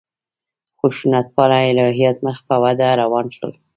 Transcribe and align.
خشونت 0.79 1.27
پاله 1.35 1.57
الهیات 1.71 2.17
مخ 2.25 2.37
په 2.47 2.55
وده 2.63 2.87
روان 3.01 3.25
شول. 3.35 3.53